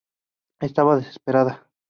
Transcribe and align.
Estaba 0.59 0.95
desesperada. 0.95 1.69